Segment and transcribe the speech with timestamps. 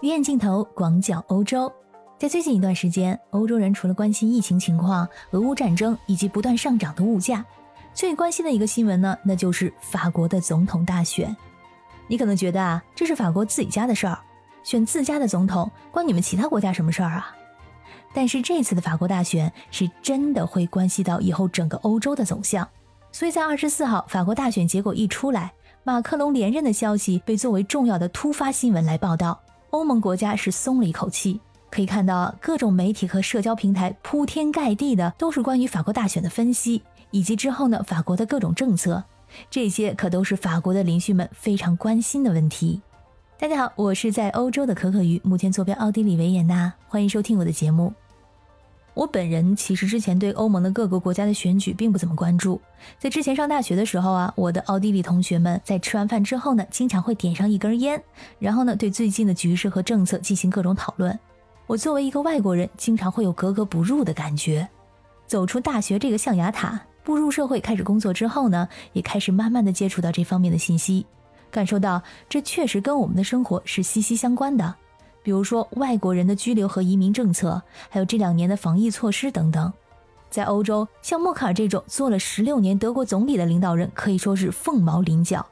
[0.00, 1.72] 鱼眼镜头广角欧洲，
[2.16, 7.44] 在最近一段时间，欧洲人除了关心疫情情况、俄乌战争以及不断上涨的物价，
[7.92, 11.36] 最关心的一个新闻呢，那就是法国的总统大选。
[12.06, 14.16] 你可能觉得啊，这是法国自己家的事儿，
[14.62, 17.34] 选自家的总统关你们其他国家什么事儿啊？
[18.14, 22.68] 但是这次的法国大选是真的会关系到以后整个欧洲的走向，
[23.10, 25.52] 所以在二十四号法国大选结果一出来，
[25.82, 29.40] 马克龙连任的消息被作为重要的突发新闻来报道。
[29.70, 31.40] 欧盟国家是松了一口气，
[31.70, 39.04] 可以看到各种媒体和社交平台铺天盖地的都是关于法国大选的分析，以及之后呢法国的各种政策，
[39.50, 42.80] 这些可都是法国的邻居们非常关心的问题。
[43.38, 47.92] 大家好，我是在欧洲的可可鱼，目前坐标奥地利维也纳，欢迎收听我的节目。
[48.98, 52.60] 我本人其实之前对欧盟的各个国家的选举并不怎么关注。
[52.98, 58.02] 在之前上大学的时候啊，我的奥地利同学们在吃完饭之后呢，经常会点上一根烟，
[58.40, 61.16] 然后呢对最近的局势和政策进行各种讨论。
[61.68, 64.68] 我作为一个外国人，经常会有格格不入的感觉。
[65.28, 71.06] 走出大学这个象牙塔，步入社会开始工作之后呢，也开始慢慢的接触到这方面的信息，
[71.52, 74.74] 感受到这确实跟我们的生活是息息相关的。
[75.28, 79.70] 比如说外国人的居留和移民政策，还有这两年的防疫措施等等，
[80.30, 85.44] 在欧洲，像默克尔这种做了十六年德国总理的领导人可以说是凤毛麟角。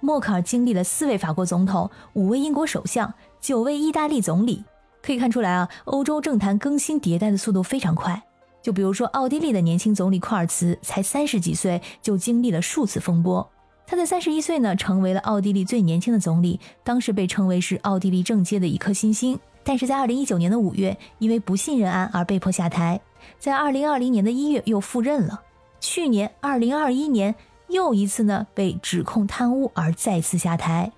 [0.00, 4.64] 默克尔经历了四位法国总统、五位英国首相、九位意大利总理，
[5.00, 8.20] 可以看出来啊，欧洲政坛更新迭代的速度非常快。
[8.60, 13.48] 就比如说奥地利的年轻总理库尔茨，才三十几岁就经历了数次风波。
[13.90, 19.36] 他在三十一岁呢，成为了奥地利最年轻的总理，当时被称为是奥地利政界的一颗新星。
[19.64, 23.00] 但是在二零一九年的五月，因为不信任案而被迫下台，
[23.40, 25.42] 在二零二零年的一月又复任了。
[25.80, 27.34] 去年二零二一年
[27.66, 30.92] 又一次呢被指控贪污而再次下台。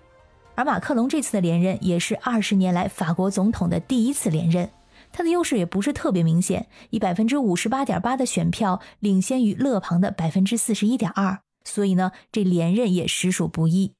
[0.54, 4.68] 而马克龙这次的连任也是二十年来法国总统的第一次连任，
[5.10, 11.38] 他的优势也不是特别明显，以百分之五十八点八的选票领先于勒庞的百分之四十一点二。
[11.64, 13.92] 所以呢，这连任也实属不易。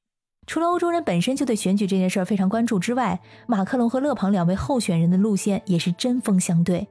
[0.46, 6.88] 除了欧洲人本身就对选举这件事儿非常关注之外，马克龙和勒庞两位候选人的路线也是针锋相对。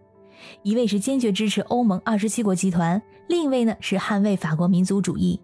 [0.63, 5.39] 一位是坚决支持欧盟二十七国集团，另一位呢是捍卫法国民族主义。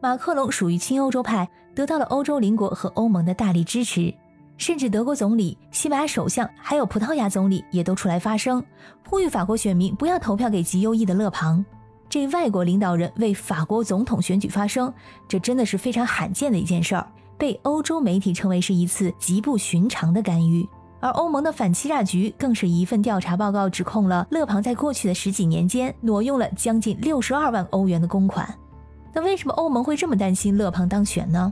[0.00, 4.14] 马克龙属于亲欧洲派，得到了欧洲邻国和欧盟的大力支持，
[4.56, 8.64] 甚至德国总理、西班牙首相还有葡萄牙总理也都出来发声，
[9.08, 11.64] 呼吁法国选民不要投票给极右翼的勒庞。
[12.12, 14.92] 这外国领导人为法国总统选举发声，
[15.26, 20.68] 这真的是非常罕见的一件事儿，被欧洲媒体称为是一次极不寻常的干预。
[21.00, 28.46] 而欧盟的反欺诈局更是一份调查报告指控了勒庞在过去的十几年间挪用了将近六十二万欧元的公款。
[29.14, 31.50] 那为什么欧盟会这么担心勒庞当选呢？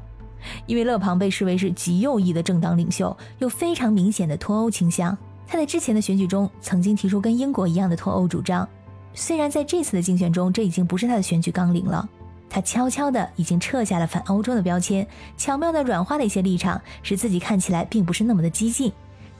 [0.66, 5.16] 因为勒庞被视为是极右翼的政党领袖，有非常明显的脱欧倾向。
[5.46, 8.68] 他在之前的选举中曾经提出跟英国一样的脱欧主张。
[9.14, 12.08] 虽然在这次的竞选中，这已经不是他的选举纲领了，
[12.48, 15.06] 他悄悄的已经撤下了反欧洲的标签，
[15.36, 18.92] 巧妙的软化了一些立场，使自己看起来并不是那么的激进。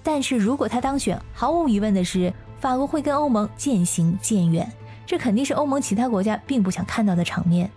[0.03, 4.71] 但是如果他当选，毫无疑问的是，法国会跟欧盟渐行渐远，
[5.07, 7.71] 这肯定是欧盟其他国家并不想看到的场面。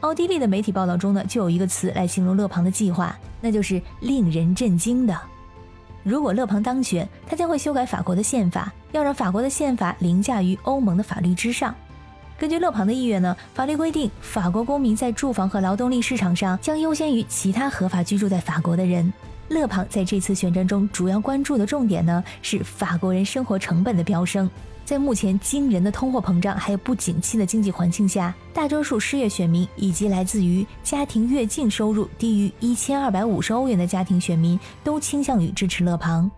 [0.00, 5.18] 奥地利的媒体报道中呢，就有一个词来形容勒庞的计划，那就是令人震惊的。
[6.02, 11.74] 如果勒庞当选，他将会修改法国的宪法，要让法国的宪法凌驾于欧盟的法律之上。
[12.38, 19.12] 根据勒庞的意愿呢，法律规定，法国公民在住房和劳动力市场上将优先于其他合法居住在法国的人。
[19.48, 24.50] 勒庞在这次选战中主要关注的重点呢，是法国人生活成本的飙升。
[24.84, 36.30] 在目前惊人的通货膨胀还有不景气的经济环境下，大多数失业选民以及来自于家庭月净收入低于一千二百五十欧元的家庭选民都倾向于支持勒庞。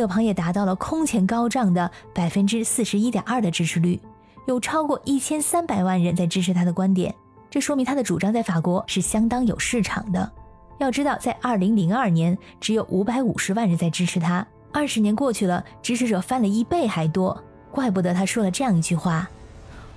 [0.00, 4.00] 勒庞也达到了空前高涨的百分之四十一点二的支持率，
[4.46, 7.14] 有超过一千三百万人在支持他的观点。
[7.50, 10.32] 这说明他的主张在法国是相当有市场的。
[10.78, 17.44] 要知道，在二零零二年只有五百五十万人在支持他，二十年过去了，支持者翻了一倍还多。
[17.70, 19.28] 怪不得他说了这样一句话：“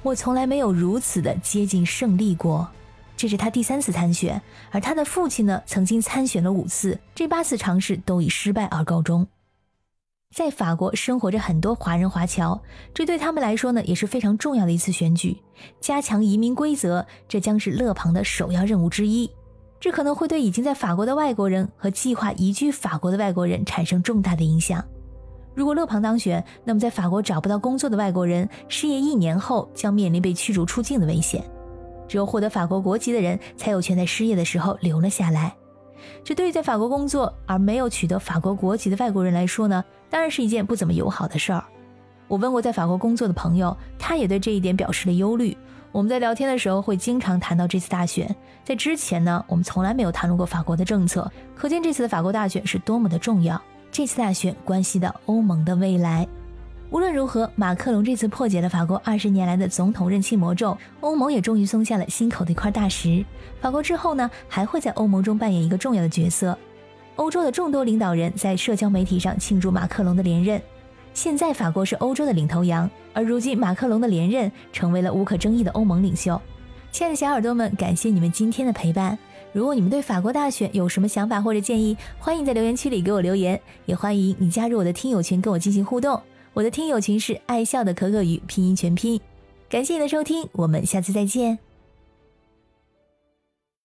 [0.03, 2.67] 我从来没有如此的接近胜利过。”
[3.15, 9.25] 这是他第三次参选，而他的父亲呢，曾经参选了五次，这八次尝试都以失败而告终。
[10.33, 12.59] 在法国生活着很多华人华侨，
[12.91, 15.37] 这对他们来说呢，也是非常重要的一次选举。
[15.79, 19.29] 加强移民规则，这将是勒庞的首要任务之一。
[19.79, 24.83] 这可能会对已经在法国的外国人和计划移居法国的外国人产生重大的影响。
[25.53, 31.43] 如果勒庞当选，那么在法国找不到工作的外国人，失业一年后将面临被驱逐出境的危险。
[32.07, 35.55] 只有获得法国国籍的人才有权在失业的时候留了下来。
[36.23, 41.63] 这对于在法国工作而没有取得法国国籍的外国人来说呢，当然是一件不怎么友好的事儿。
[42.27, 45.55] 我问过在法国工作的朋友，他也对这一点表示了忧虑。
[45.91, 53.61] 我们在聊天的时候会经常谈到这次大选，在之前呢，我们从来没有谈论过法国的政策，可见这次的法国大选是多么的重要。
[53.91, 56.27] 这次大选关系到欧盟的未来。
[56.93, 63.25] 无论如何，马克龙这次破解了法国二十年来的总统任期魔咒，欧盟也终于松下了心口的一块大石。
[63.59, 66.55] 法国之后呢，还会在欧盟中扮演一个重要的角色。
[67.15, 70.61] 欧洲的众多领导人在社交媒体上庆祝马克龙的连任。
[71.15, 76.39] 现在法国是欧洲的领头羊，而如今马克龙的连任成为了无可争议的欧盟领袖。
[76.91, 79.17] 亲爱的小耳朵们，感谢你们今天的陪伴。
[79.51, 86.21] 如果你们对法国大选有什么想法或者建议，欢迎在留言区里给我留言，也欢迎你加入我的听友群跟我进行互动。
[86.53, 89.19] 我的听友群是爱笑的可可鱼拼音全拼。
[89.67, 91.57] 感谢你的收听，我们下次再见。